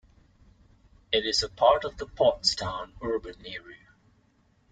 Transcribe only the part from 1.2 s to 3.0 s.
is a part of the Pottstown